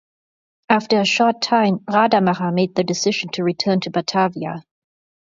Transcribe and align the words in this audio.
After 0.67 0.99
a 0.99 1.05
short 1.05 1.43
time, 1.43 1.81
Radermacher 1.87 2.51
made 2.51 2.73
the 2.73 2.83
decision 2.83 3.29
to 3.33 3.43
return 3.43 3.81
to 3.81 3.91
Batavia. 3.91 4.63